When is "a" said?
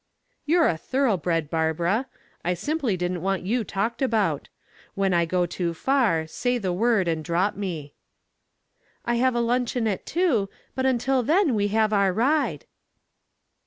0.67-0.77, 9.35-9.39